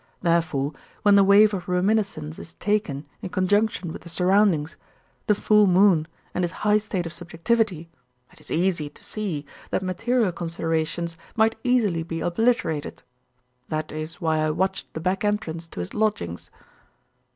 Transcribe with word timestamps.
Therefore 0.23 0.73
when 1.03 1.13
the 1.13 1.23
wave 1.23 1.53
of 1.53 1.69
reminiscence 1.69 2.39
is 2.39 2.55
taken 2.55 3.05
in 3.21 3.29
conjunction 3.29 3.93
with 3.93 4.01
the 4.01 4.09
surroundings, 4.09 4.75
the 5.27 5.35
full 5.35 5.67
moon 5.67 6.07
and 6.33 6.43
his 6.43 6.51
high 6.65 6.79
state 6.79 7.05
of 7.05 7.13
subjectivity, 7.13 7.87
it 8.31 8.41
is 8.41 8.49
easy 8.49 8.89
to 8.89 9.03
see 9.03 9.45
that 9.69 9.83
material 9.83 10.31
considerations 10.31 11.17
might 11.35 11.55
easily 11.63 12.01
be 12.01 12.19
obliterated. 12.19 13.03
That 13.69 13.91
is 13.91 14.19
why 14.19 14.39
I 14.39 14.49
watched 14.49 14.91
the 14.95 14.99
back 14.99 15.23
entrance 15.23 15.67
to 15.67 15.81
his 15.81 15.93
lodgings." 15.93 16.49